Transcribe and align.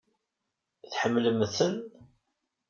Tḥemmlemt-ten? 0.91 1.75